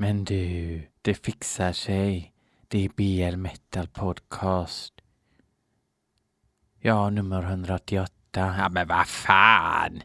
Men 0.00 0.24
du, 0.24 0.82
det 1.02 1.14
fixar 1.14 1.72
sig. 1.72 2.32
Det 2.68 2.84
är 2.84 2.88
BL 2.88 3.36
Metal 3.36 3.88
Podcast. 3.88 4.94
Ja, 6.80 7.10
nummer 7.10 7.42
188. 7.42 8.12
Ja, 8.32 8.68
men 8.68 8.88
vad 8.88 9.06
fan! 9.06 10.02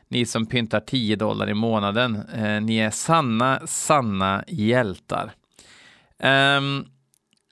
Ni 0.08 0.25
som 0.25 0.45
pyntar 0.45 0.80
10 0.80 1.16
dollar 1.16 1.49
i 1.49 1.53
månaden. 1.53 2.16
Uh, 2.16 2.61
ni 2.61 2.77
är 2.77 2.89
sanna, 2.89 3.61
sanna 3.66 4.44
hjältar. 4.47 5.33
Um, 6.58 6.86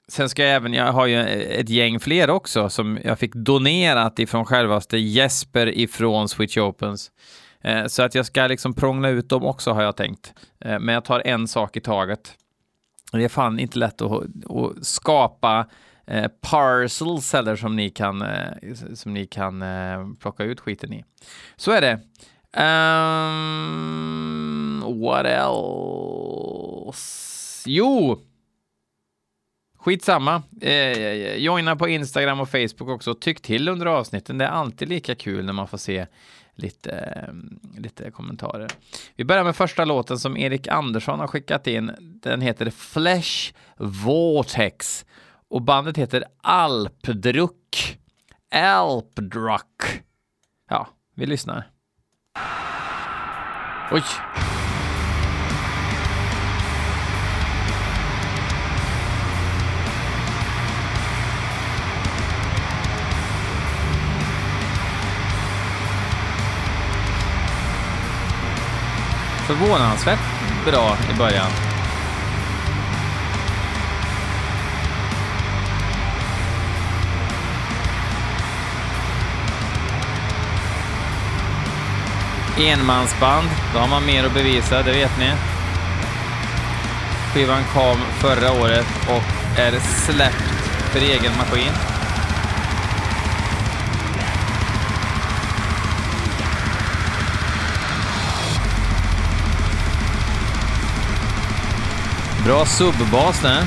sen 0.08 0.28
ska 0.28 0.42
jag 0.42 0.54
även, 0.54 0.74
jag 0.74 0.92
har 0.92 1.06
ju 1.06 1.20
ett 1.42 1.68
gäng 1.68 2.00
fler 2.00 2.30
också 2.30 2.68
som 2.68 2.98
jag 3.04 3.18
fick 3.18 3.34
donerat 3.34 4.18
ifrån 4.18 4.44
självaste 4.44 4.98
Jesper 4.98 5.78
ifrån 5.78 6.28
Switch 6.28 6.56
Opens. 6.56 7.10
Eh, 7.62 7.86
så 7.86 8.02
att 8.02 8.14
jag 8.14 8.26
ska 8.26 8.46
liksom 8.46 8.74
prångla 8.74 9.08
ut 9.08 9.28
dem 9.28 9.44
också 9.44 9.72
har 9.72 9.82
jag 9.82 9.96
tänkt. 9.96 10.34
Eh, 10.60 10.78
men 10.78 10.94
jag 10.94 11.04
tar 11.04 11.22
en 11.26 11.48
sak 11.48 11.76
i 11.76 11.80
taget. 11.80 12.34
Det 13.12 13.24
är 13.24 13.28
fan 13.28 13.58
inte 13.58 13.78
lätt 13.78 14.02
att, 14.02 14.22
att 14.50 14.86
skapa 14.86 15.66
eh, 16.06 16.28
parcels 16.40 17.32
heller 17.32 17.56
som 17.56 17.76
ni 17.76 17.90
kan, 17.90 18.22
eh, 18.22 18.74
som 18.94 19.14
ni 19.14 19.26
kan 19.26 19.62
eh, 19.62 20.08
plocka 20.20 20.44
ut 20.44 20.60
skiten 20.60 20.92
i. 20.92 21.04
Så 21.56 21.70
är 21.70 21.80
det. 21.80 22.00
Um, 22.54 23.82
what 25.00 25.26
else? 25.26 27.02
Jo! 27.66 28.20
Skitsamma. 29.78 30.42
Eh, 30.60 30.70
eh, 30.70 31.36
joina 31.36 31.76
på 31.76 31.88
Instagram 31.88 32.40
och 32.40 32.48
Facebook 32.48 32.88
också. 32.88 33.14
Tyck 33.14 33.40
till 33.40 33.68
under 33.68 33.86
avsnitten. 33.86 34.38
Det 34.38 34.44
är 34.44 34.48
alltid 34.48 34.88
lika 34.88 35.14
kul 35.14 35.44
när 35.44 35.52
man 35.52 35.68
får 35.68 35.78
se 35.78 36.06
lite, 36.54 36.90
ehm, 36.90 37.60
lite 37.76 38.10
kommentarer. 38.10 38.70
Vi 39.16 39.24
börjar 39.24 39.44
med 39.44 39.56
första 39.56 39.84
låten 39.84 40.18
som 40.18 40.36
Erik 40.36 40.68
Andersson 40.68 41.20
har 41.20 41.26
skickat 41.26 41.66
in. 41.66 41.92
Den 42.00 42.40
heter 42.40 42.70
Flesh 42.70 43.54
Vortex 43.76 45.04
och 45.48 45.62
bandet 45.62 45.96
heter 45.96 46.24
Alpdruck. 46.42 47.98
Alpdruck. 48.54 50.02
Ja, 50.68 50.88
vi 51.14 51.26
lyssnar. 51.26 51.70
Oj! 53.92 54.02
Förvånansvärt 69.46 70.20
bra 70.64 70.96
i 71.14 71.18
början. 71.18 71.50
Enmansband, 82.58 83.48
då 83.74 83.78
har 83.78 83.88
man 83.88 84.06
mer 84.06 84.24
att 84.24 84.34
bevisa, 84.34 84.82
det 84.82 84.92
vet 84.92 85.18
ni. 85.18 85.32
Skivan 87.34 87.64
kom 87.74 87.96
förra 88.18 88.52
året 88.52 88.86
och 89.08 89.58
är 89.58 89.80
släppt 89.80 90.52
för 90.92 91.00
egen 91.00 91.32
maskin. 91.36 91.91
Bra 102.44 102.66
subbas 102.66 103.40
där. 103.42 103.66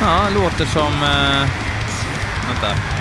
Ja, 0.00 0.28
låter 0.34 0.64
som... 0.64 1.02
Eh, 1.02 1.48
vänta. 2.48 2.93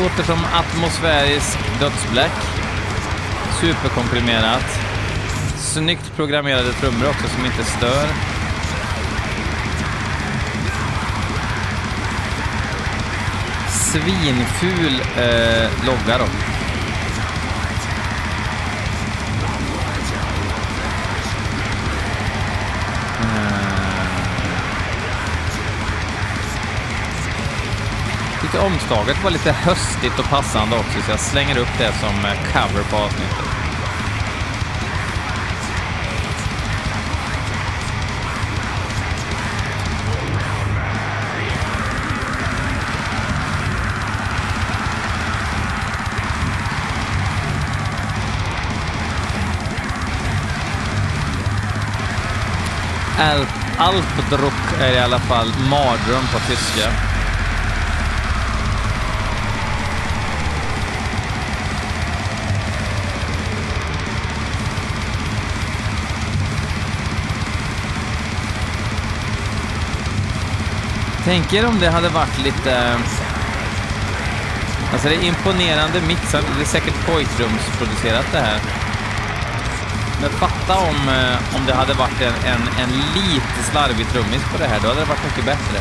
Låter 0.00 0.22
som 0.22 0.44
atmosfärisk 0.44 1.58
dödsbläck. 1.80 2.32
Superkomprimerat. 3.60 4.80
Snyggt 5.56 6.16
programmerade 6.16 6.72
trummor 6.72 7.08
också 7.08 7.28
som 7.28 7.44
inte 7.46 7.64
stör. 7.64 8.06
Svinful 13.68 15.00
eh, 15.16 15.86
logga 15.86 16.18
då. 16.18 16.59
tyckte 28.50 28.66
omslaget 28.66 29.24
var 29.24 29.30
lite 29.30 29.52
höstigt 29.52 30.18
och 30.18 30.24
passande 30.24 30.76
också, 30.76 31.02
så 31.02 31.10
jag 31.10 31.20
slänger 31.20 31.58
upp 31.58 31.78
det 31.78 31.92
som 31.92 32.24
eh, 32.24 32.52
cover 32.52 32.82
på 32.90 32.96
avsnittet. 32.96 33.46
Alpdruck 53.78 54.80
är 54.80 54.92
i 54.92 54.98
alla 54.98 55.18
fall 55.18 55.48
mardröm 55.70 56.24
på 56.32 56.38
tyska. 56.38 57.09
Tänk 71.30 71.52
er 71.52 71.66
om 71.66 71.80
det 71.80 71.90
hade 71.90 72.08
varit 72.08 72.38
lite... 72.44 72.72
Eh, 72.72 72.94
alltså 74.92 75.08
det 75.08 75.14
är 75.14 75.24
imponerande 75.24 76.00
mixat. 76.08 76.44
Det 76.56 76.62
är 76.62 76.66
säkert 76.66 77.06
pojkrumsproducerat 77.06 78.26
det 78.32 78.38
här. 78.38 78.60
Men 80.20 80.30
fatta 80.30 80.78
om, 80.78 81.08
eh, 81.08 81.56
om 81.56 81.66
det 81.66 81.74
hade 81.74 81.94
varit 81.94 82.20
en, 82.20 82.52
en, 82.52 82.62
en 82.82 82.90
lite 83.14 83.70
slarvig 83.70 84.08
trummis 84.08 84.42
på 84.52 84.58
det 84.58 84.66
här. 84.66 84.80
Då 84.82 84.88
hade 84.88 85.00
det 85.00 85.06
varit 85.06 85.24
mycket 85.24 85.44
bättre. 85.44 85.80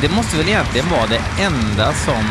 Det 0.00 0.08
måste 0.08 0.36
väl 0.36 0.48
egentligen 0.48 0.88
vara 0.90 1.06
det 1.06 1.20
enda 1.42 1.92
som 1.92 2.24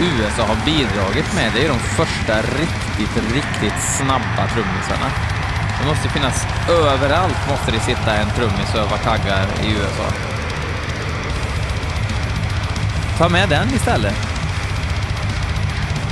USA 0.00 0.42
har 0.42 0.64
bidragit 0.64 1.34
med, 1.34 1.52
det 1.52 1.58
är 1.58 1.62
ju 1.62 1.68
de 1.68 1.78
första 1.78 2.42
riktigt, 2.42 3.16
riktigt 3.34 3.82
snabba 3.98 4.46
trummisarna. 4.54 5.08
Det 5.80 5.86
måste 5.86 6.08
finnas, 6.08 6.46
överallt 6.68 7.48
måste 7.48 7.70
det 7.70 7.80
sitta 7.80 8.14
en 8.14 8.30
trummis 8.30 8.74
och 8.74 8.80
öva 8.80 8.96
taggar 8.96 9.46
i 9.64 9.70
USA. 9.70 10.08
Ta 13.18 13.28
med 13.28 13.48
den 13.48 13.68
istället. 13.74 14.14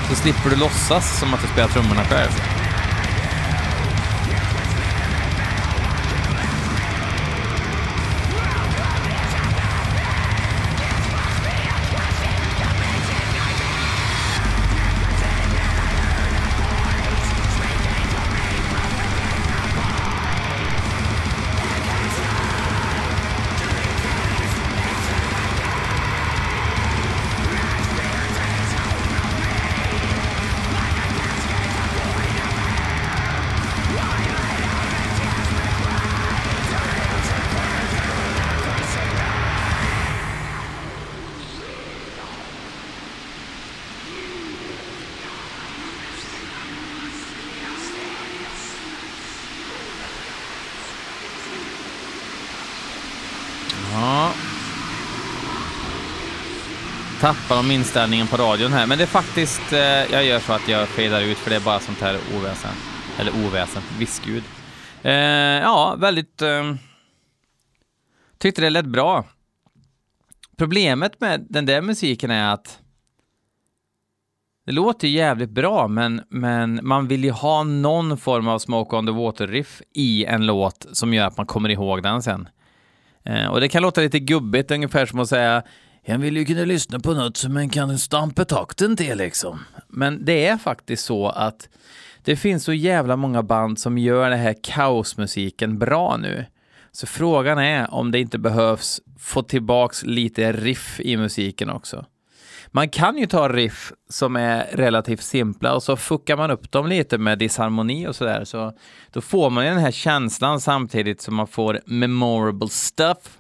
Så 0.09 0.15
slipper 0.15 0.51
du 0.51 0.57
låtsas 0.57 1.19
som 1.19 1.35
att 1.35 1.43
du 1.43 1.49
spelar 1.49 1.69
trummorna 1.69 2.05
själv. 2.05 2.58
Tappar 57.21 57.57
de 57.57 57.71
inställningen 57.71 58.27
på 58.27 58.37
radion 58.37 58.73
här. 58.73 58.87
Men 58.87 58.99
det 58.99 59.05
är 59.05 59.09
faktiskt, 59.09 59.73
eh, 59.73 59.79
jag 60.13 60.25
gör 60.25 60.39
så 60.39 60.53
att 60.53 60.69
jag 60.69 60.89
fejdar 60.89 61.21
ut 61.21 61.39
för 61.39 61.51
det 61.51 61.57
är 61.57 61.61
bara 61.61 61.81
sånt 61.81 62.01
här 62.01 62.19
oväsen. 62.37 62.71
Eller 63.19 63.47
oväsen, 63.47 63.83
viskljud. 63.99 64.43
Eh, 65.03 65.13
ja, 65.13 65.97
väldigt... 65.99 66.43
Eh, 66.43 66.75
tyckte 68.39 68.63
det 68.63 68.71
lät 68.71 68.87
bra. 68.87 69.25
Problemet 70.57 71.21
med 71.21 71.47
den 71.51 71.67
där 71.67 71.83
musiken 71.83 72.31
är 72.31 72.53
att 72.53 72.79
det 74.67 74.73
låter 74.73 75.09
jävligt 75.09 75.51
bra, 75.51 75.89
men, 75.89 76.23
men 76.29 76.81
man 76.83 77.09
vill 77.09 77.25
ju 77.25 77.31
ha 77.31 77.65
någon 77.65 78.19
form 78.19 78.49
av 78.49 78.59
Smoke 78.59 78.97
on 78.97 79.07
the 79.07 79.13
Water-riff 79.13 79.83
i 79.95 80.25
en 80.25 80.47
låt 80.47 80.87
som 80.93 81.15
gör 81.15 81.27
att 81.27 81.37
man 81.37 81.47
kommer 81.47 81.69
ihåg 81.69 82.03
den 82.03 82.23
sen. 82.23 82.49
Eh, 83.25 83.47
och 83.47 83.61
det 83.61 83.69
kan 83.69 83.83
låta 83.83 84.01
lite 84.01 84.19
gubbigt, 84.19 84.71
ungefär 84.71 85.07
som 85.07 85.21
att 85.21 85.29
säga 85.29 85.63
en 86.11 86.21
vill 86.21 86.37
ju 86.37 86.45
kunna 86.45 86.65
lyssna 86.65 87.01
på 87.01 87.15
något 87.15 87.37
som 87.37 87.57
en 87.57 87.69
kan 87.69 87.99
stampa 87.99 88.45
takten 88.45 88.97
till 88.97 89.19
liksom. 89.19 89.61
Men 89.89 90.25
det 90.25 90.47
är 90.47 90.57
faktiskt 90.57 91.05
så 91.05 91.29
att 91.29 91.69
det 92.25 92.37
finns 92.37 92.65
så 92.65 92.73
jävla 92.73 93.17
många 93.17 93.43
band 93.43 93.79
som 93.79 93.99
gör 93.99 94.31
den 94.31 94.39
här 94.39 94.57
kaosmusiken 94.63 95.79
bra 95.79 96.17
nu. 96.17 96.45
Så 96.93 97.07
frågan 97.07 97.59
är 97.59 97.95
om 97.95 98.11
det 98.11 98.19
inte 98.19 98.39
behövs 98.39 99.01
få 99.19 99.43
tillbaks 99.43 100.05
lite 100.05 100.53
riff 100.53 101.01
i 101.01 101.17
musiken 101.17 101.71
också. 101.71 102.07
Man 102.69 102.89
kan 102.89 103.19
ju 103.19 103.27
ta 103.27 103.49
riff 103.49 103.93
som 104.11 104.37
är 104.37 104.67
relativt 104.73 105.23
simpla 105.23 105.75
och 105.75 105.83
så 105.83 105.97
fuckar 105.97 106.37
man 106.37 106.51
upp 106.51 106.73
dem 106.73 106.87
lite 106.87 107.19
med 107.19 107.39
disharmoni 107.39 108.07
och 108.07 108.17
sådär. 108.17 108.45
Så 108.45 108.73
då 109.13 109.21
får 109.21 109.51
man 109.51 109.65
ju 109.65 109.71
den 109.71 109.81
här 109.81 109.91
känslan 109.91 110.61
samtidigt 110.61 111.21
som 111.21 111.35
man 111.35 111.47
får 111.47 111.81
memorable 111.87 112.69
stuff 112.69 113.39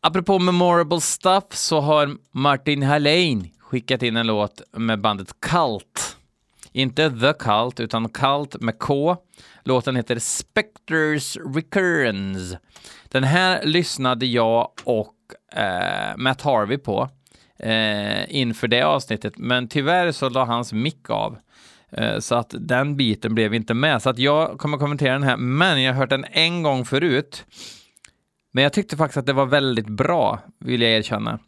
Apropå 0.00 0.38
memorable 0.38 1.00
stuff 1.00 1.44
så 1.50 1.80
har 1.80 2.16
Martin 2.32 2.82
Hallén 2.82 3.50
skickat 3.60 4.02
in 4.02 4.16
en 4.16 4.26
låt 4.26 4.62
med 4.72 5.00
bandet 5.00 5.40
Cult. 5.40 6.16
Inte 6.72 7.10
The 7.10 7.32
Cult, 7.32 7.80
utan 7.80 8.08
Cult 8.08 8.60
med 8.60 8.78
K. 8.78 9.16
Låten 9.64 9.96
heter 9.96 10.18
Spectres 10.18 11.36
Recurrence. 11.36 12.58
Den 13.08 13.24
här 13.24 13.64
lyssnade 13.64 14.26
jag 14.26 14.70
och 14.84 15.14
eh, 15.52 16.16
Matt 16.16 16.42
Harvey 16.42 16.78
på 16.78 17.08
eh, 17.58 18.36
inför 18.36 18.68
det 18.68 18.82
avsnittet, 18.82 19.38
men 19.38 19.68
tyvärr 19.68 20.12
så 20.12 20.28
la 20.28 20.44
hans 20.44 20.72
mick 20.72 21.10
av. 21.10 21.38
Eh, 21.90 22.18
så 22.18 22.34
att 22.34 22.54
den 22.58 22.96
biten 22.96 23.34
blev 23.34 23.54
inte 23.54 23.74
med. 23.74 24.02
Så 24.02 24.10
att 24.10 24.18
jag 24.18 24.58
kommer 24.58 24.78
kommentera 24.78 25.12
den 25.12 25.22
här, 25.22 25.36
men 25.36 25.82
jag 25.82 25.92
har 25.92 26.00
hört 26.00 26.10
den 26.10 26.26
en 26.30 26.62
gång 26.62 26.84
förut. 26.84 27.44
Men 28.58 28.62
jag 28.62 28.72
tyckte 28.72 28.96
faktiskt 28.96 29.16
att 29.16 29.26
det 29.26 29.32
var 29.32 29.46
väldigt 29.46 29.88
bra, 29.88 30.40
vill 30.58 30.82
jag 30.82 30.90
erkänna. 30.90 31.38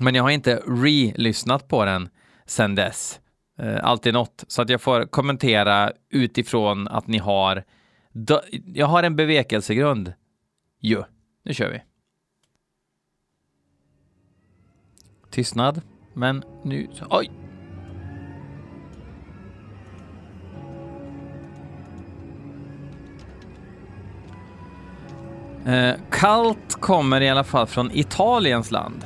Men 0.00 0.14
jag 0.14 0.22
har 0.22 0.30
inte 0.30 0.62
re-lyssnat 0.66 1.68
på 1.68 1.84
den 1.84 2.08
sen 2.46 2.74
dess. 2.74 3.20
Eh, 3.58 3.84
alltid 3.84 4.14
något. 4.14 4.44
Så 4.48 4.62
att 4.62 4.68
jag 4.68 4.80
får 4.80 5.06
kommentera 5.06 5.92
utifrån 6.08 6.88
att 6.88 7.06
ni 7.06 7.18
har... 7.18 7.64
Jag 8.64 8.86
har 8.86 9.02
en 9.02 9.16
bevekelsegrund. 9.16 10.12
Jo, 10.80 11.04
nu 11.44 11.54
kör 11.54 11.70
vi. 11.70 11.82
Tystnad, 15.30 15.80
men 16.14 16.44
nu... 16.64 16.88
Oj! 17.10 17.39
Eh, 25.66 25.94
kallt 26.10 26.74
kommer 26.80 27.20
i 27.20 27.28
alla 27.28 27.44
fall 27.44 27.66
från 27.66 27.90
Italiens 27.92 28.70
land. 28.70 29.04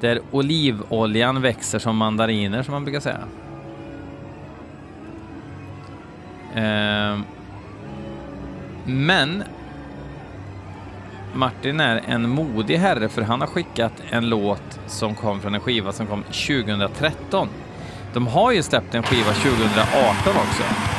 Där 0.00 0.20
olivoljan 0.30 1.42
växer 1.42 1.78
som 1.78 1.96
mandariner, 1.96 2.62
som 2.62 2.72
man 2.72 2.84
brukar 2.84 3.00
säga. 3.00 3.20
Eh, 6.54 7.18
men 8.84 9.42
Martin 11.34 11.80
är 11.80 12.02
en 12.06 12.28
modig 12.28 12.76
herre 12.76 13.08
för 13.08 13.22
han 13.22 13.40
har 13.40 13.48
skickat 13.48 13.92
en 14.10 14.28
låt 14.28 14.80
som 14.86 15.14
kom 15.14 15.40
från 15.40 15.54
en 15.54 15.60
skiva 15.60 15.92
som 15.92 16.06
kom 16.06 16.22
2013. 16.22 17.48
De 18.12 18.26
har 18.26 18.52
ju 18.52 18.62
släppt 18.62 18.94
en 18.94 19.02
skiva 19.02 19.32
2018 19.32 20.36
också. 20.36 20.93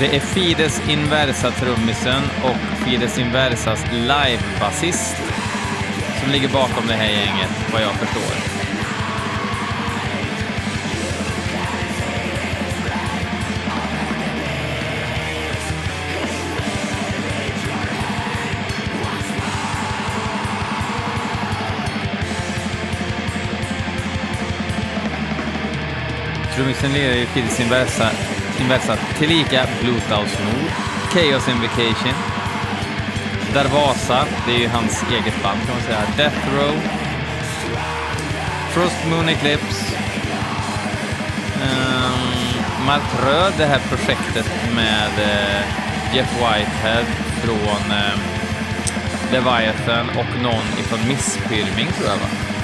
Det 0.00 0.16
är 0.16 0.20
Fides 0.20 0.88
Inversa 0.88 1.50
trummisen 1.50 2.22
och 2.44 2.84
Fides 2.84 3.18
Inversas 3.18 3.84
live-basist 3.92 5.16
som 6.20 6.30
ligger 6.32 6.48
bakom 6.48 6.86
det 6.86 6.94
här 6.94 7.08
gänget, 7.08 7.50
vad 7.72 7.82
jag 7.82 7.94
förstår. 7.94 8.58
Trummisen 26.54 26.92
lirar 26.92 27.14
ju 27.14 27.26
Fides 27.26 27.60
Inversa 27.60 28.10
Inversa 28.60 28.96
tillika 29.18 29.66
Bluetooth 29.80 30.40
Nord, 30.44 30.70
Chaos 31.12 31.48
Invocation, 31.48 32.14
Darvasa, 33.54 34.26
det 34.46 34.54
är 34.54 34.58
ju 34.58 34.68
hans 34.68 35.04
eget 35.10 35.42
band 35.42 35.60
kan 35.66 35.74
man 35.74 35.84
säga, 35.84 36.02
Death 36.16 36.54
Row, 36.56 36.74
Frost 38.70 39.06
Moon 39.10 39.28
Eclipse, 39.28 39.96
ehm, 41.62 42.12
um, 42.80 42.86
Martröd, 42.86 43.52
det 43.58 43.66
här 43.66 43.80
projektet 43.88 44.50
med 44.74 45.10
uh, 45.18 46.16
Jeff 46.16 46.32
Whitehead 46.34 47.04
från 47.42 47.90
uh, 47.90 48.18
Leviathan 49.32 50.08
och 50.08 50.42
någon 50.42 50.78
ifrån 50.80 51.08
Misspilming 51.08 51.92
tror 51.92 52.08
jag 52.08 52.16
va? 52.16 52.57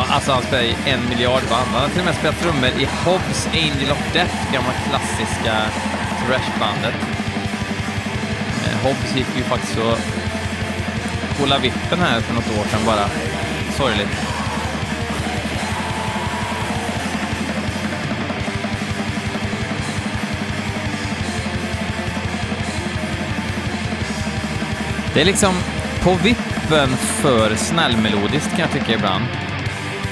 Ja, 0.00 0.06
alltså 0.14 0.32
han 0.32 0.42
spelar 0.42 0.62
i 0.62 0.76
en 0.86 1.08
miljard 1.08 1.42
band. 1.50 1.68
Han 1.72 1.82
har 1.82 1.88
till 1.88 1.98
och 1.98 2.04
med 2.04 2.14
spelat 2.14 2.40
trummor 2.40 2.68
i 2.68 2.88
Hobbs 3.04 3.46
Angel 3.52 3.90
of 3.90 4.12
Death, 4.12 4.52
gamla 4.52 4.72
klassiska 4.72 5.54
thrashbandet. 6.26 6.94
Eh, 8.64 8.86
Hobbs 8.86 9.16
gick 9.16 9.26
ju 9.36 9.42
faktiskt 9.42 9.74
så 9.74 9.96
kolla 11.38 11.58
vippen 11.58 11.98
här 12.00 12.20
för 12.20 12.34
något 12.34 12.58
år 12.58 12.64
sedan 12.70 12.80
bara. 12.86 13.08
Sorgligt. 13.76 14.08
Det 25.14 25.20
är 25.20 25.24
liksom 25.24 25.54
på 26.02 26.14
vippen 26.14 26.88
för 26.96 27.54
snällmelodiskt 27.56 28.50
kan 28.50 28.60
jag 28.60 28.70
tycka 28.72 28.92
ibland. 28.92 29.24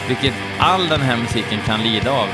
Vilket 0.09 0.35
all 0.59 0.89
den 0.89 1.01
här 1.01 1.17
musiken 1.17 1.61
kan 1.67 1.83
lida 1.83 2.11
av. 2.11 2.29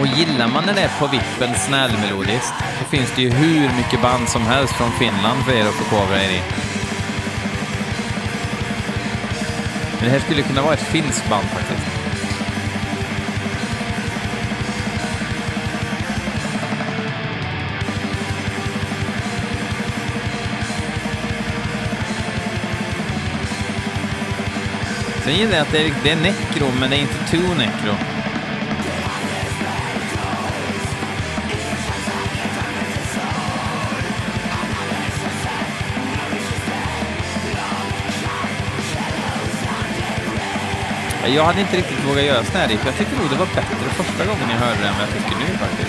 Och 0.00 0.06
gillar 0.06 0.48
man 0.48 0.64
när 0.66 0.74
det 0.74 0.80
är 0.80 0.98
på 0.98 1.06
vippen 1.06 1.54
snällmelodiskt 1.54 2.54
så 2.78 2.84
finns 2.84 3.12
det 3.16 3.22
ju 3.22 3.30
hur 3.30 3.76
mycket 3.76 4.02
band 4.02 4.28
som 4.28 4.42
helst 4.42 4.74
från 4.74 4.92
Finland 4.92 5.44
för 5.44 5.52
er 5.52 5.64
att 5.68 5.74
förkovra 5.74 6.24
er 6.24 6.30
i. 6.30 6.42
Men 9.92 10.04
det 10.04 10.10
här 10.10 10.20
skulle 10.20 10.42
kunna 10.42 10.62
vara 10.62 10.74
ett 10.74 10.82
finskt 10.82 11.28
band 11.30 11.44
faktiskt. 11.44 11.81
Sen 25.24 25.34
gillar 25.34 25.52
jag 25.52 25.62
att 25.62 25.72
det 25.72 25.78
är, 25.78 25.94
det 26.04 26.10
är 26.10 26.16
necro, 26.16 26.66
men 26.80 26.90
det 26.90 26.96
är 26.96 27.00
inte 27.00 27.30
too 27.30 27.54
necro. 27.54 27.94
Jag 41.34 41.44
hade 41.44 41.60
inte 41.60 41.76
riktigt 41.76 42.04
vågat 42.04 42.24
göra 42.24 42.44
sån 42.44 42.60
här 42.60 42.68
riff. 42.68 42.82
Jag 42.86 42.96
tycker 42.96 43.16
nog 43.16 43.30
det 43.30 43.36
var 43.36 43.46
bättre 43.46 43.88
första 43.90 44.24
gången 44.24 44.50
jag 44.50 44.58
hörde 44.58 44.82
det 44.82 44.88
än 44.88 44.94
vad 44.94 45.02
jag 45.02 45.14
tycker 45.14 45.36
nu 45.38 45.58
faktiskt. 45.58 45.81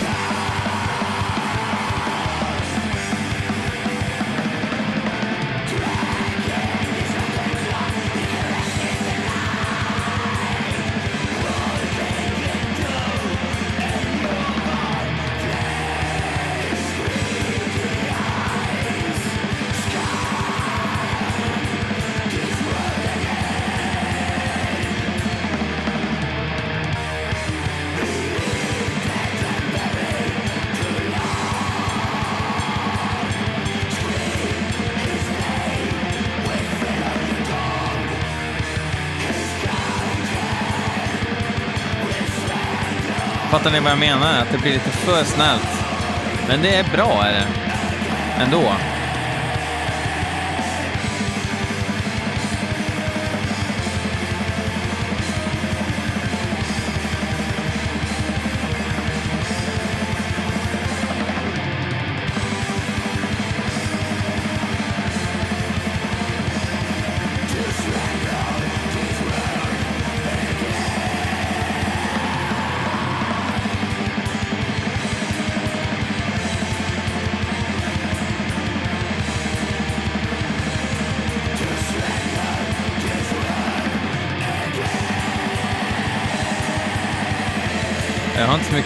Fattar 43.53 43.72
ni 43.72 43.79
vad 43.79 43.91
jag 43.91 44.00
menar? 44.00 44.41
Att 44.41 44.51
det 44.51 44.57
blir 44.57 44.74
lite 44.74 44.89
för 44.89 45.24
snällt. 45.24 45.67
Men 46.48 46.62
det 46.62 46.75
är 46.75 46.83
bra, 46.83 47.24
är 47.24 47.33
det. 47.33 47.48
Ändå. 48.43 48.72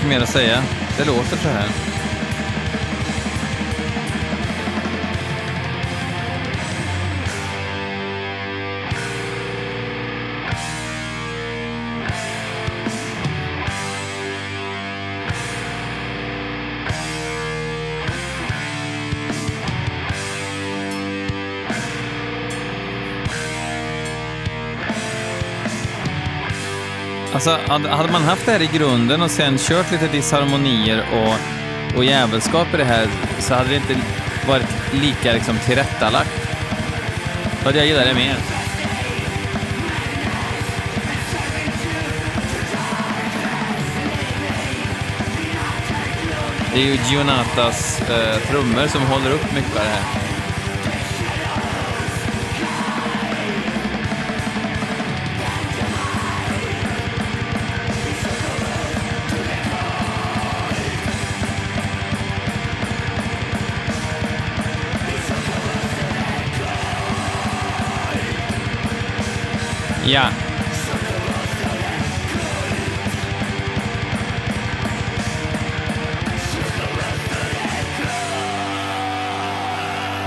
Mer 0.07 0.19
att 0.19 0.29
säga. 0.29 0.63
Det 0.97 1.05
låter 1.05 1.37
så 1.37 1.49
här. 1.49 1.96
Alltså, 27.37 27.57
hade 27.67 28.11
man 28.11 28.21
haft 28.21 28.45
det 28.45 28.51
här 28.51 28.61
i 28.61 28.69
grunden 28.73 29.21
och 29.21 29.31
sen 29.31 29.57
kört 29.57 29.91
lite 29.91 30.07
disharmonier 30.07 31.03
och, 31.13 31.97
och 31.97 32.05
jävelskap 32.05 32.73
i 32.73 32.77
det 32.77 32.83
här 32.83 33.07
så 33.39 33.53
hade 33.53 33.69
det 33.69 33.75
inte 33.75 33.95
varit 34.47 34.93
lika 34.93 35.33
liksom, 35.33 35.57
tillrättalagt. 35.65 36.29
Då 37.59 37.65
hade 37.65 37.77
jag 37.77 37.87
gillat 37.87 38.05
det 38.05 38.13
mer. 38.13 38.35
Det 46.73 46.79
är 46.79 46.85
ju 46.85 46.97
Gionatas 47.09 48.01
eh, 48.01 48.49
trummor 48.49 48.87
som 48.87 49.01
håller 49.01 49.31
upp 49.31 49.53
mycket 49.55 49.77
av 49.77 49.83
det 49.83 49.89
här. 49.89 50.26
Ja. 70.17 70.29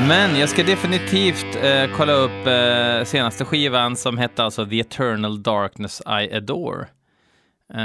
Men 0.09 0.39
jag 0.39 0.49
ska 0.49 0.63
definitivt 0.63 1.57
eh, 1.63 1.97
kolla 1.97 2.13
upp 2.13 2.47
eh, 2.47 3.05
senaste 3.05 3.45
skivan 3.45 3.97
som 3.97 4.19
hette 4.19 4.45
alltså 4.45 4.67
The 4.67 4.81
Eternal 4.81 5.43
Darkness 5.43 6.03
I 6.07 6.35
Adore. 6.35 6.87
Uh, 7.75 7.81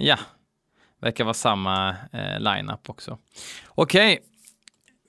ja, 0.00 0.18
verkar 1.00 1.24
vara 1.24 1.34
samma 1.34 1.88
eh, 2.12 2.40
line-up 2.40 2.90
också. 2.90 3.18
Okej, 3.68 4.12
okay 4.12 4.31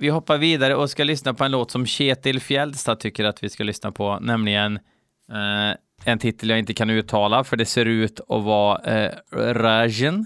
vi 0.03 0.09
hoppar 0.09 0.37
vidare 0.37 0.75
och 0.75 0.89
ska 0.89 1.03
lyssna 1.03 1.33
på 1.33 1.43
en 1.43 1.51
låt 1.51 1.71
som 1.71 1.85
Kjetil 1.85 2.39
Fjällstad 2.39 2.95
tycker 2.95 3.23
att 3.23 3.43
vi 3.43 3.49
ska 3.49 3.63
lyssna 3.63 3.91
på, 3.91 4.19
nämligen 4.21 4.75
eh, 5.31 5.77
en 6.05 6.19
titel 6.19 6.49
jag 6.49 6.59
inte 6.59 6.73
kan 6.73 6.89
uttala 6.89 7.43
för 7.43 7.57
det 7.57 7.65
ser 7.65 7.85
ut 7.85 8.19
att 8.19 8.43
vara 8.43 8.83
eh, 8.83 9.11
Rajen. 9.31 10.25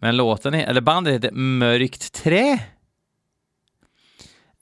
Men 0.00 0.16
låten, 0.16 0.54
eller 0.54 0.80
bandet 0.80 1.14
heter 1.14 1.30
Mörkt 1.30 2.12
Trä. 2.12 2.58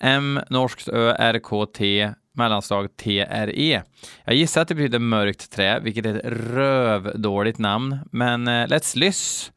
M, 0.01 0.41
norskt 0.51 0.89
Ö, 0.89 1.17
R, 1.19 1.39
K, 1.39 1.67
T, 1.67 2.11
mellanslag 2.33 2.97
T, 2.97 3.27
R, 3.29 3.51
E. 3.55 3.83
Jag 4.25 4.35
gissar 4.35 4.63
att 4.63 4.69
det 4.69 4.75
betyder 4.75 4.99
mörkt 4.99 5.51
trä, 5.51 5.81
vilket 5.81 6.07
är 6.07 6.15
ett 6.15 6.25
rövdåligt 6.25 7.59
namn, 7.59 7.99
men 8.13 8.49
eh, 8.49 8.67
let's 8.67 8.99
lyss. 8.99 9.53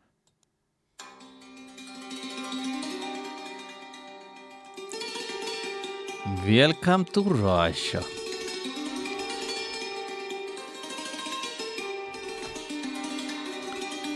Welcome 6.25 7.05
to 7.05 7.23
Russia. 7.23 8.01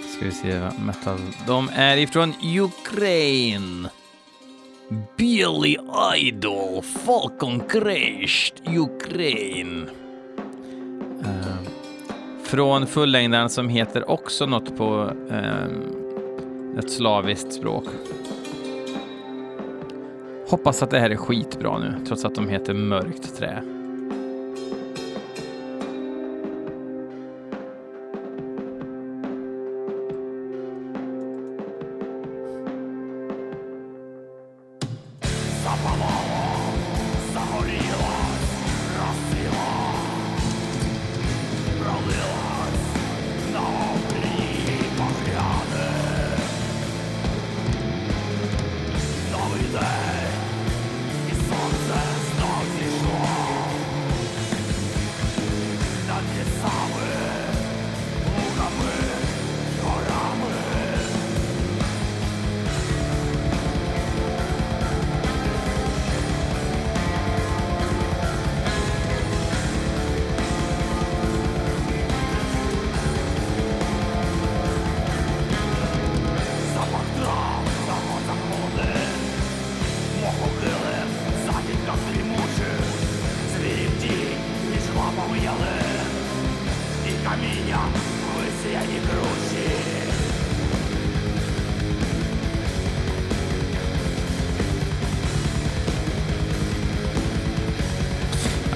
Ska 0.07 0.25
vi 0.25 0.31
se 0.31 0.59
vad 0.59 0.79
metal... 0.79 1.19
De 1.47 1.69
är 1.73 1.97
ifrån 1.97 2.33
Ukraina. 2.59 3.89
Billy 5.17 5.77
Idol, 6.17 6.83
Falcon 6.83 7.59
Crashed, 7.59 8.77
Ukraine. 8.77 9.89
Uh, 11.19 11.57
från 12.43 12.87
fullängdaren 12.87 13.49
som 13.49 13.69
heter 13.69 14.09
också 14.09 14.45
något 14.45 14.77
på 14.77 15.11
uh, 15.31 16.79
ett 16.79 16.91
slaviskt 16.91 17.53
språk. 17.53 17.85
Hoppas 20.53 20.83
att 20.83 20.89
det 20.89 20.99
här 20.99 21.09
är 21.09 21.15
skitbra 21.15 21.77
nu, 21.77 21.95
trots 22.07 22.25
att 22.25 22.35
de 22.35 22.49
heter 22.49 22.73
Mörkt 22.73 23.37
Trä. 23.37 23.63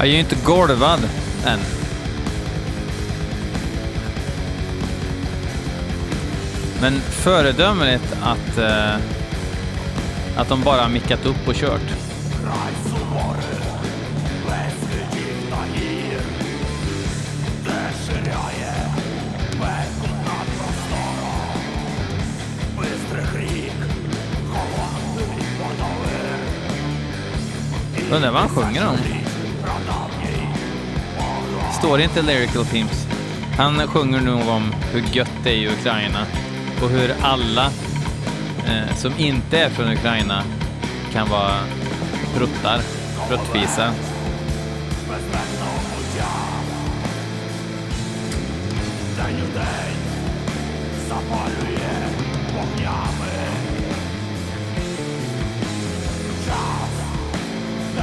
Är 0.08 0.14
ju 0.14 0.20
inte 0.20 0.36
golvad 0.46 1.00
än. 1.46 1.60
Men 6.82 7.00
föredömligt 7.02 8.18
att, 8.22 8.58
eh, 8.58 8.96
att 10.38 10.50
de 10.50 10.64
bara 10.64 10.88
mickat 10.88 11.26
upp 11.26 11.48
och 11.48 11.56
kört. 11.56 11.82
Undrar 28.12 28.32
vad 28.32 28.42
han 28.42 28.50
sjunger 28.50 28.88
om? 28.88 29.17
Står 31.78 31.98
det 31.98 32.04
inte 32.04 32.22
Lyrical 32.22 32.66
Teams? 32.66 33.08
Han 33.58 33.88
sjunger 33.88 34.22
nog 34.22 34.48
om 34.48 34.74
hur 34.94 35.04
gött 35.12 35.32
det 35.44 35.50
är 35.50 35.56
i 35.56 35.68
Ukraina 35.68 36.26
och 36.84 36.90
hur 36.90 37.16
alla 37.22 37.66
eh, 38.68 38.96
som 38.96 39.14
inte 39.18 39.60
är 39.60 39.70
från 39.70 39.92
Ukraina 39.92 40.44
kan 41.14 41.30
vara 41.30 41.54
pruttar, 42.36 42.82
pruttfisar. 43.28 43.92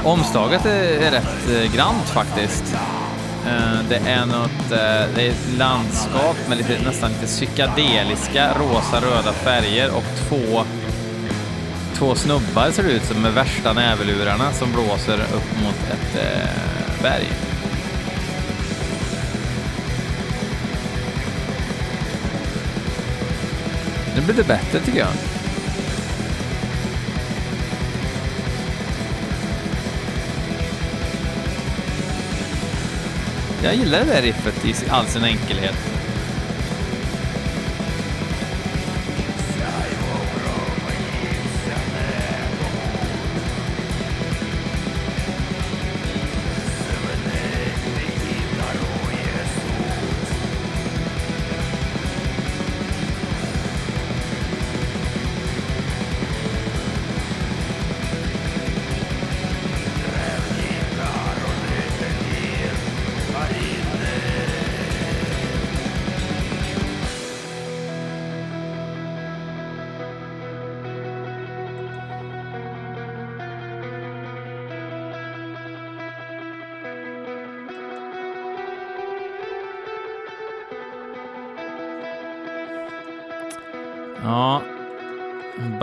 Omslaget 0.04 0.66
är, 0.66 1.10
rätt 1.10 1.50
eh, 1.50 1.74
grant 1.74 2.08
faktiskt. 2.08 2.76
Eh, 3.46 3.78
det 3.88 3.96
är 3.96 4.26
något, 4.26 4.72
eh, 4.72 5.14
det 5.14 5.26
är 5.26 5.30
ett 5.30 5.58
landskap 5.58 6.36
med 6.48 6.58
lite, 6.58 6.82
nästan 6.84 7.10
lite 7.10 7.26
psykedeliska 7.26 8.54
rosa-röda 8.58 9.32
färger 9.32 9.90
och 9.96 10.04
två, 10.28 10.64
två 11.94 12.14
snubbar 12.14 12.70
ser 12.70 12.82
det 12.82 12.92
ut 12.92 13.04
som 13.04 13.22
med 13.22 13.32
värsta 13.32 13.72
näverlurarna 13.72 14.52
som 14.52 14.72
blåser 14.72 15.14
upp 15.14 15.62
mot 15.62 15.90
ett 15.90 16.16
eh, 16.16 17.02
berg. 17.02 17.28
Nu 24.16 24.22
blir 24.22 24.34
det 24.34 24.48
bättre 24.48 24.80
tycker 24.80 24.98
jag. 24.98 25.43
Jag 33.64 33.74
gillar 33.74 33.98
det 33.98 34.12
där 34.12 34.22
riffet 34.22 34.64
i 34.64 34.74
all 34.90 35.06
sin 35.06 35.24
enkelhet. 35.24 35.93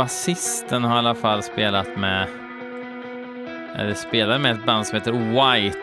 Basisten 0.02 0.84
har 0.84 0.96
i 0.96 1.00
alla 1.00 1.16
fall 1.16 1.44
spelat 1.44 1.98
med, 1.98 2.28
eller 3.76 3.94
spelar 3.94 4.40
med 4.40 4.52
ett 4.52 4.66
band 4.66 4.88
som 4.88 4.96
heter 4.96 5.12
White. 5.12 5.78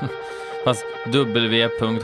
Fast 0.64 0.84
w.h.i.t.e. 1.06 1.94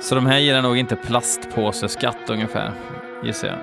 Så 0.00 0.14
de 0.14 0.26
här 0.26 0.38
gillar 0.38 0.62
nog 0.62 0.76
inte 0.76 0.96
plastpåseskatt 0.96 2.30
ungefär, 2.30 2.72
gissar 3.24 3.48
jag. 3.48 3.58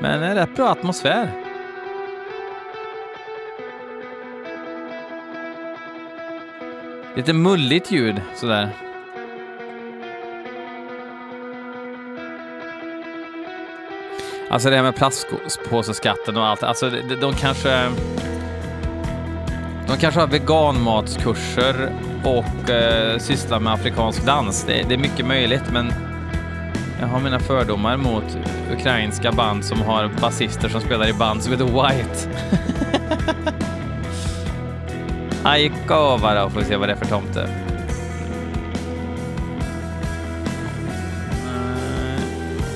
Men 0.00 0.22
en 0.22 0.34
rätt 0.34 0.56
bra 0.56 0.68
atmosfär. 0.68 1.30
lite 7.16 7.32
mulligt 7.32 7.90
ljud 7.90 8.22
sådär. 8.34 8.87
Alltså 14.50 14.70
det 14.70 14.76
här 14.76 14.82
med 14.82 14.96
plastpåseskatten 14.96 16.36
och 16.36 16.46
allt, 16.46 16.62
alltså 16.62 16.90
de, 16.90 17.14
de 17.14 17.34
kanske... 17.34 17.90
De 19.86 19.96
kanske 19.96 20.20
har 20.20 20.26
veganmatskurser 20.26 21.92
och 22.24 22.70
eh, 22.70 23.18
sysslar 23.18 23.60
med 23.60 23.72
afrikansk 23.72 24.26
dans. 24.26 24.64
Det, 24.64 24.82
det, 24.88 24.94
är 24.94 24.98
mycket 24.98 25.26
möjligt, 25.26 25.62
men 25.72 25.92
jag 27.00 27.06
har 27.06 27.20
mina 27.20 27.40
fördomar 27.40 27.96
mot 27.96 28.38
ukrainska 28.72 29.32
band 29.32 29.64
som 29.64 29.82
har 29.82 30.10
basister 30.20 30.68
som 30.68 30.80
spelar 30.80 31.08
i 31.08 31.12
band 31.12 31.42
som 31.42 31.52
heter 31.52 31.64
White. 31.64 32.28
Aikova 35.44 36.34
då, 36.34 36.50
får 36.50 36.60
vi 36.60 36.66
se 36.66 36.76
vad 36.76 36.88
det 36.88 36.92
är 36.92 36.96
för 36.96 37.06
tomte. 37.06 37.48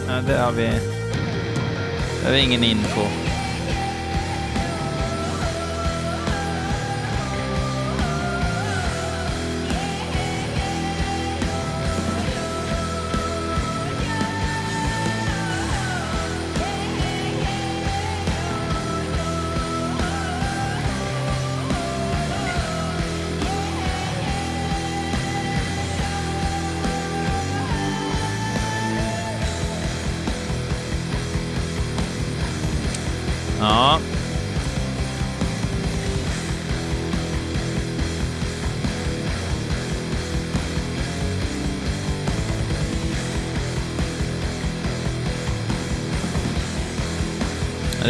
Nej, 0.08 0.22
det 0.26 0.38
har 0.38 0.52
vi... 0.52 1.01
Det 2.22 2.28
har 2.28 2.34
vi 2.34 2.40
ingen 2.40 2.64
info. 2.64 3.21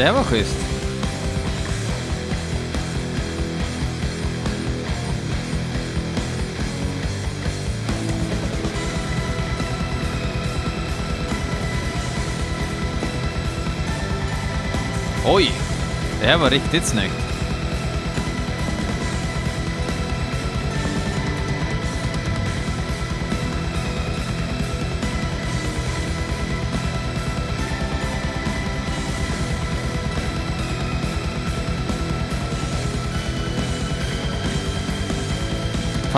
Det 0.03 0.07
här 0.07 0.15
var 0.15 0.25
schysst. 0.25 0.57
Oj! 15.27 15.51
Det 16.21 16.27
här 16.27 16.39
var 16.39 16.51
riktigt 16.51 16.87
snyggt. 16.87 17.32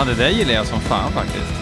Fan, 0.05 0.17
det 0.17 0.23
där 0.23 0.29
gillar 0.29 0.53
jag 0.53 0.65
som 0.65 0.79
fan 0.79 1.11
faktiskt. 1.11 1.53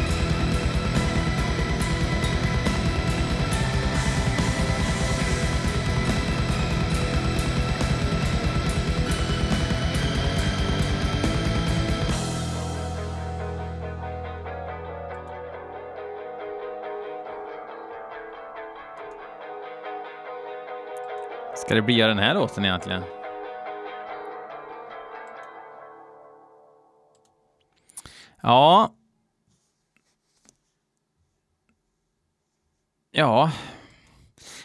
Ska 21.55 21.75
det 21.75 21.81
bli 21.81 22.01
den 22.01 22.19
här 22.19 22.33
låten 22.33 22.65
egentligen? 22.65 23.22
Ja. 28.43 28.95
Ja. 33.11 33.51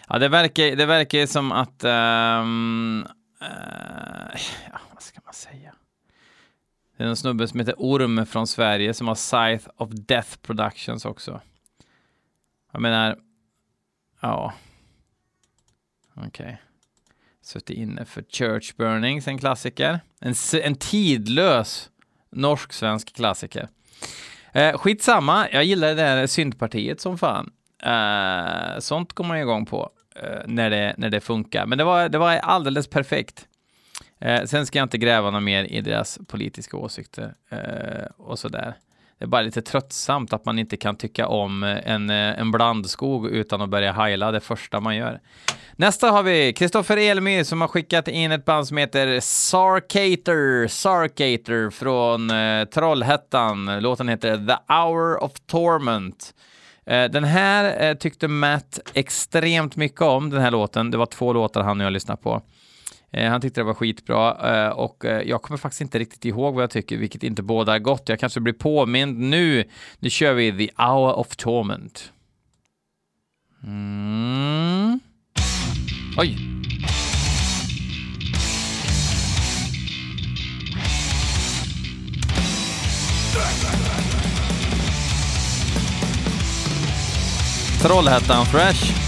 Ja, 0.09 0.19
det 0.19 0.29
verkar, 0.29 0.77
det 0.77 0.87
verkar 0.87 1.27
som 1.27 1.53
att... 1.53 1.85
Um, 1.85 3.07
uh, 3.43 4.41
ja, 4.73 4.81
vad 4.93 5.03
ska 5.03 5.21
man 5.25 5.35
säga? 5.35 5.75
Det 6.97 7.05
är 7.05 7.09
en 7.09 7.17
snubbe 7.17 7.49
som 7.49 7.61
heter 7.61 7.75
Orm 7.79 8.27
från 8.27 8.47
Sverige 8.47 8.95
som 8.95 9.09
har 9.09 9.14
Scythe 9.14 9.71
of 9.77 9.91
Death 9.91 10.37
Productions 10.43 11.05
också. 11.05 11.41
Jag 12.73 12.83
menar, 12.83 13.19
ja. 14.21 14.55
Okej. 16.14 16.27
Okay. 16.29 16.57
Suttit 17.41 17.77
inne 17.79 18.05
för 18.05 18.23
Church 18.23 18.77
Burnings, 18.77 19.29
en 19.29 19.38
klassiker. 19.38 20.01
En, 20.21 20.35
en 20.62 20.75
tidlös 20.75 21.91
norsk-svensk 22.31 23.14
klassiker. 23.14 23.69
Eh, 24.53 24.79
skitsamma, 24.79 25.49
jag 25.53 25.64
gillar 25.64 25.88
det 25.88 25.95
där 25.95 26.27
syntpartiet 26.27 27.01
som 27.01 27.19
fan. 27.19 27.51
Eh, 27.83 28.79
sånt 28.79 29.12
går 29.12 29.25
man 29.25 29.38
igång 29.38 29.67
på 29.67 29.91
eh, 30.23 30.41
när, 30.47 30.71
det, 30.71 30.95
när 30.99 31.11
det 31.11 31.21
funkar. 31.21 31.67
Men 31.67 31.79
det 31.79 31.85
var, 31.85 32.09
det 32.09 32.19
var 32.19 32.33
alldeles 32.33 32.87
perfekt. 32.87 33.47
Eh, 34.21 34.45
sen 34.45 34.67
ska 34.67 34.79
jag 34.79 34.87
inte 34.87 34.99
gräva 34.99 35.31
något 35.31 35.43
mer 35.43 35.64
i 35.64 35.81
deras 35.81 36.19
politiska 36.27 36.77
åsikter 36.77 37.35
eh, 37.51 38.07
och 38.17 38.38
sådär. 38.38 38.75
Det 39.18 39.24
är 39.24 39.26
bara 39.26 39.42
lite 39.42 39.62
tröttsamt 39.62 40.33
att 40.33 40.44
man 40.44 40.59
inte 40.59 40.76
kan 40.76 40.96
tycka 40.96 41.26
om 41.26 41.62
eh, 41.62 41.90
en, 41.92 42.11
eh, 42.11 42.40
en 42.40 42.50
blandskog 42.50 43.26
utan 43.26 43.61
att 43.61 43.68
börja 43.68 43.92
heila 43.92 44.31
det 44.31 44.40
första 44.40 44.81
man 44.81 44.96
gör. 44.96 45.20
Nästa 45.76 46.11
har 46.11 46.22
vi 46.22 46.52
Kristoffer 46.52 46.96
Elmy 46.96 47.44
som 47.44 47.61
har 47.61 47.68
skickat 47.68 48.09
in 48.09 48.33
ett 48.33 48.44
band 48.44 48.68
som 48.68 48.76
heter 48.76 49.20
Sarkater, 49.20 50.68
Sarkater 50.68 51.70
från 51.70 52.31
eh, 52.31 52.64
Trollhättan. 52.64 53.81
Låten 53.81 54.09
heter 54.09 54.37
The 54.37 54.72
Hour 54.72 55.22
of 55.22 55.33
Torment. 55.46 56.35
Eh, 56.87 57.04
den 57.04 57.24
här 57.24 57.88
eh, 57.88 57.94
tyckte 57.94 58.28
Matt 58.28 58.81
extremt 58.94 59.76
mycket 59.76 60.02
om, 60.02 60.31
den 60.31 60.40
här 60.40 60.50
låten. 60.50 60.90
Det 60.90 60.96
var 60.96 61.07
två 61.07 61.33
låtar 61.33 61.62
han 61.62 61.81
och 61.81 61.87
jag 61.87 61.92
lyssnade 61.92 62.22
på. 62.22 62.42
Eh, 63.11 63.31
han 63.31 63.40
tyckte 63.40 63.61
det 63.61 63.64
var 63.64 63.75
skitbra 63.75 64.37
eh, 64.66 64.71
och 64.71 65.05
eh, 65.05 65.23
jag 65.23 65.42
kommer 65.42 65.59
faktiskt 65.59 65.81
inte 65.81 65.99
riktigt 65.99 66.25
ihåg 66.25 66.55
vad 66.55 66.62
jag 66.62 66.71
tycker, 66.71 66.97
vilket 66.97 67.23
inte 67.23 67.42
båda 67.42 67.79
gott. 67.79 68.09
Jag 68.09 68.21
kanske 68.21 68.40
blir 68.40 68.53
påmind 68.53 69.18
nu. 69.18 69.64
Nu 69.99 70.11
kör 70.11 70.33
vi 70.35 70.66
The 70.66 70.83
Hour 70.83 71.12
of 71.12 71.37
Torment. 71.37 72.12
Mm. 73.64 75.01
Oj! 76.18 76.38
Trollhättan 87.83 88.47
Fresh. 88.47 89.08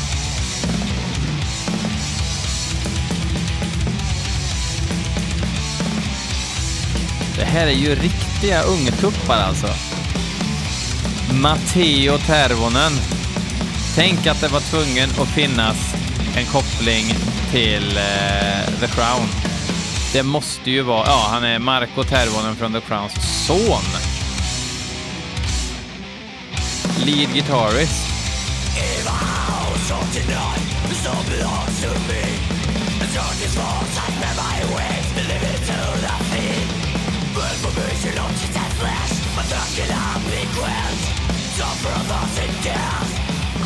Det 7.40 7.46
här 7.46 7.66
är 7.66 7.70
ju 7.70 7.94
riktiga 7.94 8.62
ungtuppar 8.62 9.37
alltså. 9.37 9.66
Matteo 11.33 12.18
Tervonen. 12.18 12.92
Tänk 13.94 14.26
att 14.26 14.40
det 14.40 14.48
var 14.48 14.61
tvungen 14.61 15.11
att 15.20 15.29
finnas 15.29 15.94
en 16.37 16.46
koppling 16.46 17.14
till 17.50 17.96
eh, 17.96 18.81
The 18.81 18.87
Crown. 18.87 19.29
Det 20.12 20.22
måste 20.22 20.70
ju 20.70 20.83
vara, 20.83 21.07
ja, 21.07 21.26
han 21.31 21.44
är 21.44 21.59
Marco 21.59 22.05
Tervonen 22.05 22.57
från 22.57 22.72
The 22.72 22.81
Crowns 22.81 23.46
son. 23.46 23.85
Lead 27.05 27.33
guitarist. 27.33 28.11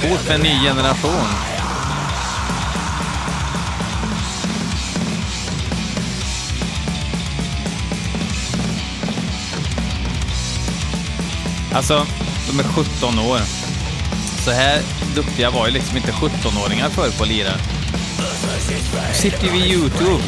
Coolt 0.01 0.21
för 0.21 0.35
en 0.35 0.40
ny 0.40 0.61
generation. 0.61 1.29
Alltså, 11.75 12.07
de 12.51 12.61
är 12.61 12.64
17 12.64 13.19
år. 13.19 13.38
Så 14.45 14.51
här 14.51 14.81
duktiga 15.14 15.51
var 15.51 15.67
ju 15.67 15.73
liksom 15.73 15.97
inte 15.97 16.12
17-åringar 16.12 16.88
förr 16.88 17.11
på 17.19 17.23
att 17.23 17.29
lira. 17.29 17.53
Nu 19.09 19.14
sitter 19.14 19.45
ju 19.45 19.51
vi 19.51 19.59
i 19.59 19.73
YouTube. 19.73 20.23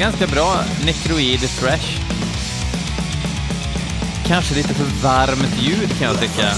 Ganska 0.00 0.26
bra 0.26 0.54
Necroid 0.84 1.40
Thrash. 1.40 2.00
Kanske 4.26 4.54
lite 4.54 4.74
för 4.74 4.84
varmt 5.02 5.58
ljud 5.58 5.98
kan 5.98 6.08
jag 6.08 6.20
tycka. 6.20 6.48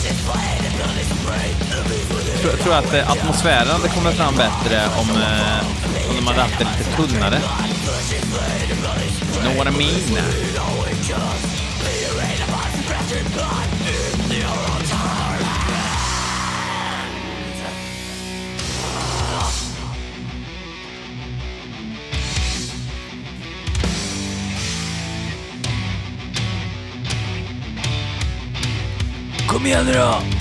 Jag 2.43 2.61
tror 2.61 2.75
att 2.75 2.95
eh, 2.95 3.11
atmosfären 3.11 3.69
hade 3.69 3.89
kommit 3.89 4.15
fram 4.15 4.35
bättre 4.37 4.83
om, 4.99 5.11
eh, 5.11 6.11
om 6.11 6.17
de 6.17 6.27
hade 6.27 6.41
haft 6.41 6.59
det 6.59 6.65
lite 6.79 6.97
tunnare. 6.97 7.41
Know 9.43 9.57
what 9.57 9.67
I 9.67 9.79
mean? 9.79 10.52
Kom 29.63 29.67
igen 29.69 29.87
nu 29.87 30.32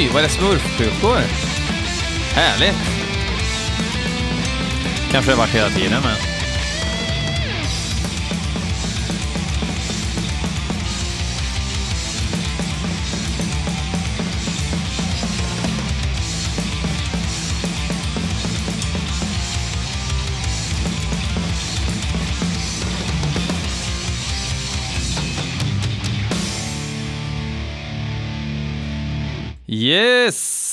Oj, 0.00 0.08
vad 0.08 0.18
är 0.18 0.22
det 0.22 0.28
smurfpukor? 0.28 1.18
Härligt! 2.34 2.76
Kanske 5.10 5.30
det 5.30 5.36
har 5.36 5.46
varit 5.46 5.54
hela 5.54 5.70
tiden, 5.70 6.02
men... 6.02 6.29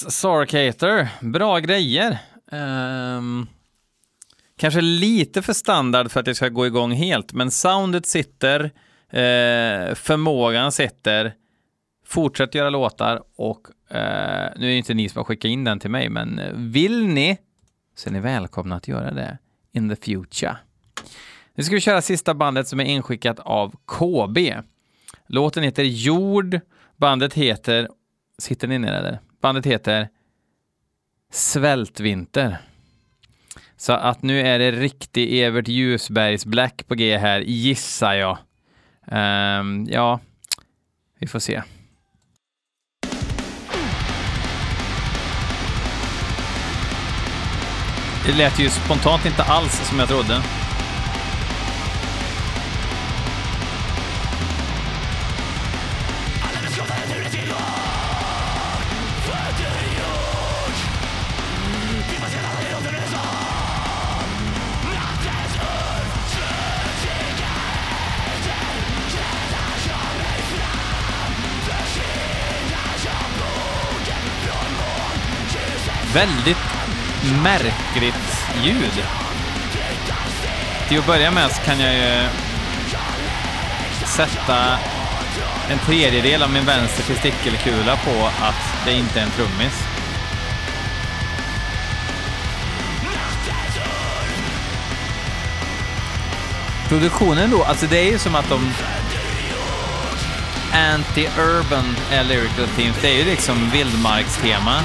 Yes, 0.08 0.20
Sarkater. 0.20 1.10
Bra 1.22 1.60
grejer. 1.60 2.18
Um, 2.52 3.48
kanske 4.58 4.82
lite 4.82 5.42
för 5.42 5.54
standard 5.54 6.12
för 6.12 6.20
att 6.20 6.26
det 6.26 6.36
ska 6.36 6.50
gå 6.50 6.66
igång 6.68 6.92
helt, 6.92 7.34
men 7.34 7.52
soundet 7.52 8.06
sitter, 8.06 8.64
uh, 8.64 9.96
förmågan 9.96 10.72
sitter. 10.72 11.34
Fortsätt 12.06 12.56
göra 12.56 12.70
låtar 12.70 13.24
och 13.36 13.68
uh, 13.92 13.98
nu 14.58 14.66
är 14.66 14.70
det 14.70 14.78
inte 14.78 14.94
ni 14.94 15.10
som 15.10 15.20
har 15.20 15.24
skickat 15.24 15.50
in 15.50 15.64
den 15.64 15.80
till 15.80 15.92
mig, 15.92 16.10
men 16.10 16.40
eh, 16.40 16.54
vill 16.54 17.08
ni 17.08 17.38
så 17.96 18.10
är 18.10 18.14
ni 18.14 18.20
välkomna 18.20 18.76
att 18.76 18.88
göra 18.88 19.12
det 19.12 19.38
in 19.72 19.90
the 19.90 19.96
future. 19.96 20.58
Nu 21.56 21.64
ska 21.64 21.76
vi 21.76 21.82
köra 21.82 22.02
sista 22.02 22.34
bandet 22.34 22.68
som 22.68 22.80
är 22.80 22.86
inskickat 22.86 23.40
av 23.40 23.76
KB. 23.86 24.38
Låten 25.28 25.64
heter 25.64 25.84
Jord. 25.84 26.60
Bandet 26.98 27.34
heter 27.34 27.90
Sitter 28.38 28.68
ni 28.68 28.80
ner 28.80 28.94
eller? 28.94 29.20
Bandet 29.48 29.66
heter 29.66 30.08
Svältvinter. 31.32 32.58
Så 33.78 33.94
att 33.94 34.22
nu 34.22 34.42
är 34.42 34.60
det 34.60 34.72
riktig 34.72 35.42
Evert 35.42 35.68
Ljusbergs 35.68 36.46
Black 36.46 36.88
på 36.88 36.96
G 36.96 37.18
här, 37.18 37.40
gissar 37.40 38.14
jag. 38.14 38.38
Um, 39.60 39.88
ja, 39.90 40.20
vi 41.20 41.28
får 41.28 41.40
se. 41.40 41.64
Det 48.26 48.34
lät 48.38 48.60
ju 48.60 48.70
spontant 48.70 49.26
inte 49.26 49.44
alls 49.44 49.90
som 49.90 50.00
jag 50.00 50.08
trodde. 50.08 50.42
Väldigt 76.18 76.58
märkligt 77.44 78.48
ljud. 78.64 79.04
Till 80.88 81.00
att 81.00 81.06
börja 81.06 81.32
med 81.32 81.52
så 81.52 81.62
kan 81.62 81.80
jag 81.80 81.94
ju 81.94 82.30
sätta 84.06 84.80
en 85.70 85.80
tredjedel 85.80 86.44
av 86.44 86.52
min 86.52 86.66
vänster 86.66 87.04
testikelkula 87.04 87.96
på 87.96 88.26
att 88.42 88.86
det 88.86 88.94
inte 88.94 89.20
är 89.20 89.24
en 89.24 89.32
trummis. 89.32 89.84
Produktionen 96.90 97.52
då, 97.52 97.64
alltså 97.64 97.86
det 97.86 97.98
är 97.98 98.12
ju 98.12 98.20
som 98.20 98.36
att 98.36 98.50
de 98.50 98.74
anti-urban 100.74 101.96
är 102.12 102.24
lyrical 102.24 102.68
themes, 102.68 102.98
det 103.02 103.08
är 103.08 103.18
ju 103.18 103.26
liksom 103.26 103.70
vildmarkstema. 103.70 104.84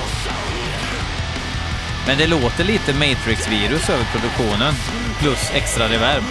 Men 2.06 2.18
det 2.18 2.26
låter 2.26 2.64
lite 2.64 2.92
Matrix-virus 2.92 3.90
över 3.90 4.04
produktionen, 4.04 4.74
plus 5.18 5.50
extra 5.54 5.84
reverb. 5.88 6.24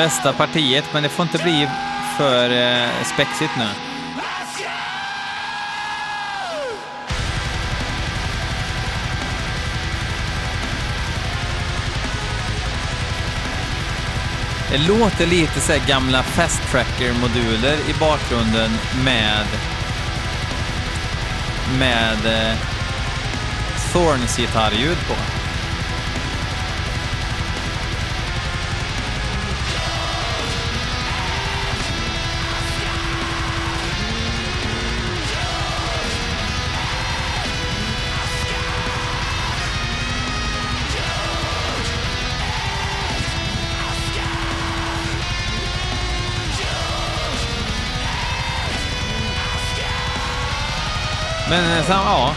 Bästa 0.00 0.32
partiet, 0.32 0.84
men 0.92 1.02
det 1.02 1.08
får 1.08 1.22
inte 1.22 1.38
bli 1.38 1.68
för 2.16 2.50
eh, 2.50 2.88
spexigt 3.14 3.52
nu. 3.58 3.66
Det 14.70 14.78
låter 14.78 15.26
lite 15.26 15.60
så 15.60 15.72
här 15.72 15.88
gamla 15.88 16.22
Fast 16.22 16.62
Tracker-moduler 16.70 17.76
i 17.90 17.94
bakgrunden 18.00 18.70
med 19.04 19.46
med 21.78 22.26
eh, 22.26 22.56
Thorns 23.92 24.36
gitarrljud 24.36 24.98
på. 25.08 25.39
Men 51.50 51.78
eh, 51.78 51.84
sen, 51.86 51.96
ja. 51.96 52.34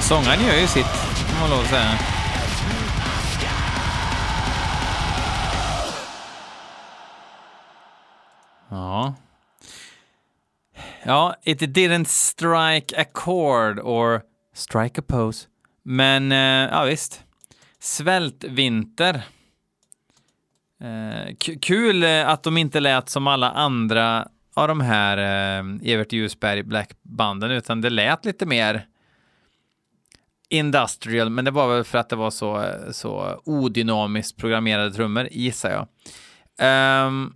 Sångaren 0.00 0.46
gör 0.46 0.54
ju 0.54 0.66
sitt, 0.66 0.86
kan 1.30 1.40
man 1.40 1.50
lov 1.50 1.60
att 1.60 1.70
säga. 1.70 2.11
Ja, 11.04 11.36
it 11.42 11.58
didn't 11.58 12.08
strike 12.08 13.00
a 13.00 13.04
chord 13.14 13.80
or 13.80 14.22
strike 14.54 15.00
a 15.00 15.04
pose. 15.06 15.46
Men, 15.82 16.32
eh, 16.32 16.70
ja 16.72 16.84
visst. 16.84 17.24
Svältvinter. 17.78 19.22
Eh, 20.80 21.34
kul 21.60 22.02
eh, 22.02 22.28
att 22.28 22.42
de 22.42 22.56
inte 22.56 22.80
lät 22.80 23.08
som 23.08 23.26
alla 23.26 23.50
andra 23.50 24.28
av 24.54 24.68
de 24.68 24.80
här 24.80 25.18
eh, 25.18 25.92
Evert 25.92 26.12
Ljusberg 26.12 26.62
Black-banden, 26.62 27.50
utan 27.50 27.80
det 27.80 27.90
lät 27.90 28.24
lite 28.24 28.46
mer 28.46 28.86
industrial, 30.48 31.30
men 31.30 31.44
det 31.44 31.50
var 31.50 31.74
väl 31.74 31.84
för 31.84 31.98
att 31.98 32.08
det 32.08 32.16
var 32.16 32.30
så, 32.30 32.62
eh, 32.62 32.90
så 32.90 33.42
odynamiskt 33.44 34.38
programmerade 34.38 34.92
trummor, 34.92 35.28
gissar 35.30 35.70
jag. 35.70 35.86
Um, 37.06 37.34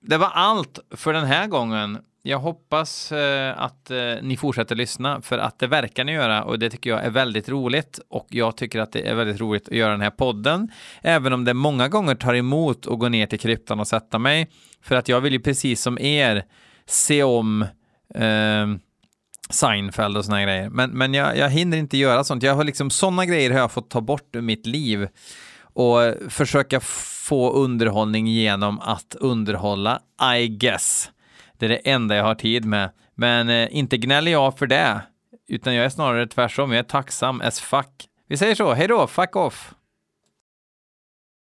det 0.00 0.16
var 0.16 0.28
allt 0.28 0.78
för 0.90 1.12
den 1.12 1.24
här 1.24 1.46
gången. 1.46 1.98
Jag 2.28 2.38
hoppas 2.38 3.12
eh, 3.12 3.62
att 3.62 3.90
eh, 3.90 4.14
ni 4.22 4.36
fortsätter 4.36 4.76
lyssna 4.76 5.22
för 5.22 5.38
att 5.38 5.58
det 5.58 5.66
verkar 5.66 6.04
ni 6.04 6.12
göra 6.12 6.44
och 6.44 6.58
det 6.58 6.70
tycker 6.70 6.90
jag 6.90 7.04
är 7.04 7.10
väldigt 7.10 7.48
roligt 7.48 8.00
och 8.08 8.26
jag 8.30 8.56
tycker 8.56 8.80
att 8.80 8.92
det 8.92 9.08
är 9.08 9.14
väldigt 9.14 9.40
roligt 9.40 9.68
att 9.68 9.74
göra 9.74 9.90
den 9.90 10.00
här 10.00 10.10
podden. 10.10 10.68
Även 11.02 11.32
om 11.32 11.44
det 11.44 11.54
många 11.54 11.88
gånger 11.88 12.14
tar 12.14 12.34
emot 12.34 12.86
att 12.86 12.98
gå 12.98 13.08
ner 13.08 13.26
till 13.26 13.38
kryptan 13.38 13.80
och 13.80 13.88
sätta 13.88 14.18
mig 14.18 14.50
för 14.82 14.96
att 14.96 15.08
jag 15.08 15.20
vill 15.20 15.32
ju 15.32 15.40
precis 15.40 15.82
som 15.82 15.98
er 15.98 16.44
se 16.86 17.22
om 17.22 17.62
eh, 18.14 18.66
Seinfeld 19.50 20.16
och 20.16 20.24
såna 20.24 20.42
grejer. 20.42 20.70
Men, 20.70 20.90
men 20.90 21.14
jag, 21.14 21.36
jag 21.36 21.50
hinner 21.50 21.76
inte 21.76 21.96
göra 21.96 22.24
sånt. 22.24 22.42
Jag 22.42 22.54
har 22.54 22.64
liksom 22.64 22.90
sådana 22.90 23.26
grejer 23.26 23.50
har 23.50 23.58
jag 23.58 23.72
fått 23.72 23.90
ta 23.90 24.00
bort 24.00 24.36
ur 24.36 24.40
mitt 24.40 24.66
liv 24.66 25.08
och 25.60 25.98
försöka 26.28 26.80
få 27.28 27.52
underhållning 27.52 28.26
genom 28.26 28.80
att 28.80 29.14
underhålla, 29.20 30.00
I 30.36 30.48
guess. 30.48 31.10
Det 31.58 31.66
är 31.66 31.68
det 31.68 31.76
enda 31.90 32.16
jag 32.16 32.24
har 32.24 32.34
tid 32.34 32.64
med. 32.64 32.90
Men 33.14 33.48
eh, 33.48 33.68
inte 33.70 33.96
gnäller 33.96 34.32
jag 34.32 34.58
för 34.58 34.66
det, 34.66 35.00
utan 35.48 35.74
jag 35.74 35.84
är 35.84 35.88
snarare 35.88 36.26
tvärtom. 36.26 36.72
Jag 36.72 36.78
är 36.78 36.82
tacksam 36.82 37.40
as 37.40 37.60
fuck. 37.60 38.08
Vi 38.28 38.36
säger 38.36 38.54
så, 38.54 38.74
hej 38.74 38.88
då, 38.88 39.06
fuck 39.06 39.36
off! 39.36 39.74